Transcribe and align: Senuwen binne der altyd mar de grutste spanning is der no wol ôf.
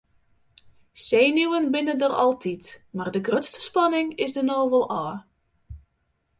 Senuwen 1.07 1.67
binne 1.75 1.95
der 2.03 2.15
altyd 2.23 2.63
mar 2.95 3.09
de 3.13 3.21
grutste 3.27 3.61
spanning 3.69 4.07
is 4.23 4.33
der 4.35 4.45
no 4.49 4.59
wol 4.71 4.85
ôf. 5.03 5.15